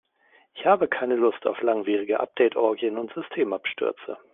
[0.55, 4.17] Ich habe aber keine Lust auf langwierige Update-Orgien und Systemabstürze.